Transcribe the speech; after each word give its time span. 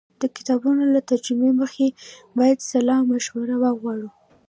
د 0.21 0.23
کتابونو 0.35 0.83
له 0.93 1.01
ترجمې 1.09 1.51
مخکې 1.61 1.87
باید 2.37 2.65
سلا 2.69 2.97
مشوره 3.11 3.55
وغواړو. 3.63 4.09